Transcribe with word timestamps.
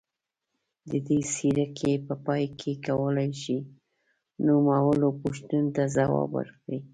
د 0.89 0.91
دې 1.07 1.19
څپرکي 1.33 1.93
په 2.07 2.13
پای 2.25 2.43
کې 2.59 2.71
کولای 2.87 3.29
شئ 3.41 3.59
نوموړو 4.45 5.09
پوښتنو 5.21 5.69
ته 5.75 5.83
ځواب 5.95 6.29
ورکړئ. 6.33 6.79